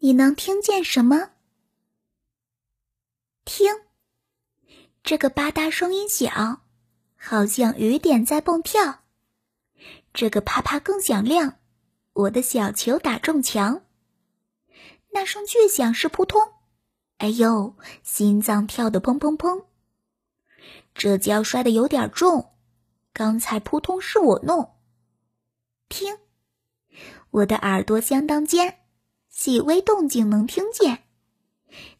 [0.00, 1.30] 你能听见什么？
[3.44, 3.82] 听，
[5.02, 6.62] 这个吧嗒声音小，
[7.16, 9.00] 好像雨点在蹦跳。
[10.14, 11.58] 这个啪啪更响亮，
[12.12, 13.84] 我的小球打中墙。
[15.10, 16.40] 那声巨响是扑通，
[17.16, 17.74] 哎呦，
[18.04, 19.64] 心脏跳得砰砰砰。
[20.94, 22.52] 这跤摔得有点重，
[23.12, 24.76] 刚才扑通是我弄。
[25.88, 26.18] 听，
[27.30, 28.78] 我的耳朵相当尖，
[29.28, 31.04] 细微动静能听见。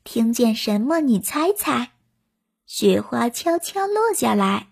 [0.03, 1.01] 听见什么？
[1.01, 1.93] 你猜猜。
[2.67, 4.69] 雪花悄悄落下来。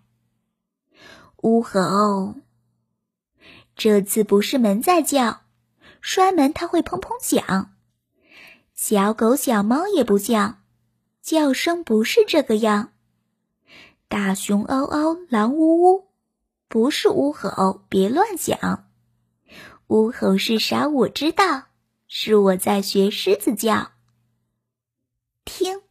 [1.43, 2.35] 呜吼！
[3.75, 5.43] 这次不是门在叫，
[6.01, 7.75] 摔门它会砰砰响。
[8.75, 10.59] 小狗小猫也不叫，
[11.23, 12.93] 叫声不是这个样。
[14.09, 16.09] 大熊嗷嗷，狼呜呜，
[16.69, 18.89] 不是呜吼，别乱想。
[19.89, 20.89] 呜吼是啥？
[20.89, 21.65] 我知道，
[22.09, 23.93] 是我在学狮子叫。
[25.45, 25.83] 听，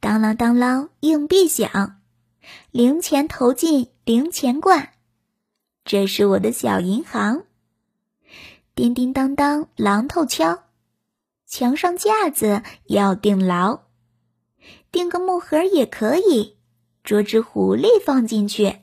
[0.00, 2.00] 当啷当啷，硬币响，
[2.70, 4.94] 零钱投进零钱罐，
[5.84, 7.44] 这是我的小银行。
[8.74, 10.64] 叮叮当当，榔头敲，
[11.46, 13.84] 墙上架子要钉牢，
[14.92, 16.56] 钉个木盒也可以，
[17.02, 18.80] 捉只狐狸放进去。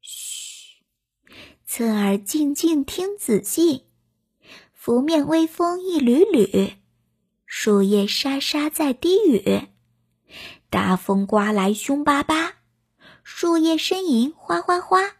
[0.00, 0.82] 嘘，
[1.64, 3.87] 侧耳静静听仔细，
[4.88, 6.78] 拂面微风一缕缕。
[7.44, 9.68] 树叶沙沙在低语，
[10.70, 12.54] 大风刮来凶巴巴，
[13.22, 15.16] 树叶呻吟哗哗哗。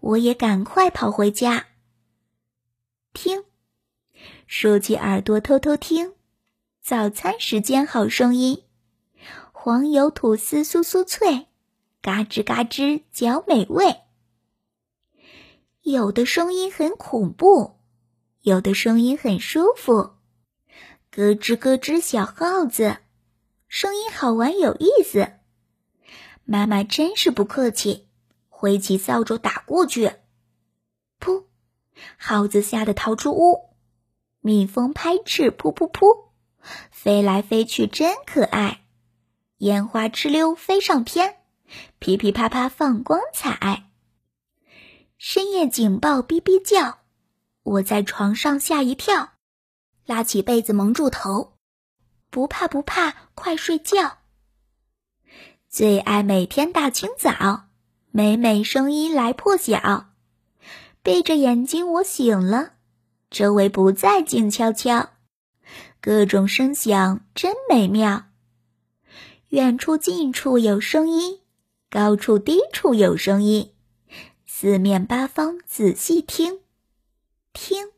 [0.00, 1.68] 我也赶快跑回家。
[3.12, 3.44] 听，
[4.48, 6.14] 竖起耳朵偷偷听，
[6.82, 8.64] 早餐时间好声音，
[9.52, 11.46] 黄油吐司酥酥脆，
[12.02, 14.00] 嘎吱嘎吱嚼美味。
[15.82, 17.73] 有的声音很恐怖，
[18.44, 20.16] 有的声音很舒服。
[21.10, 22.98] 咯吱咯吱，小耗子，
[23.68, 25.32] 声音好玩有意思。
[26.44, 28.06] 妈妈真是不客气，
[28.50, 30.12] 挥起扫帚打过去。
[31.18, 31.44] 噗，
[32.18, 33.70] 耗子吓得逃出屋。
[34.40, 36.26] 蜜蜂拍翅，噗噗噗，
[36.90, 38.84] 飞来飞去真可爱。
[39.56, 41.36] 烟花哧溜飞上天，
[41.98, 43.90] 噼噼啪啪放光彩。
[45.16, 46.98] 深夜警报哔哔叫，
[47.64, 49.32] 我在床上吓一跳。
[50.06, 51.56] 拉起被子蒙住头，
[52.30, 54.18] 不怕不怕，快睡觉。
[55.68, 57.68] 最爱每天大清早，
[58.10, 60.10] 美美声音来破晓。
[61.02, 62.74] 闭着眼睛我醒了，
[63.30, 65.10] 周围不再静悄悄，
[66.02, 68.26] 各种声响真美妙。
[69.48, 71.40] 远处近处有声音，
[71.88, 73.72] 高处低处有声音，
[74.46, 76.63] 四面八方仔细听。
[77.54, 77.93] 听。